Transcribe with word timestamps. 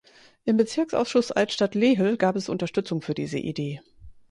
Im 0.45 0.57
Bezirksausschuss 0.57 1.31
Altstadt-Lehel 1.31 2.17
gab 2.17 2.35
es 2.35 2.49
Unterstützung 2.49 3.03
für 3.03 3.13
diese 3.13 3.37
Idee. 3.37 3.81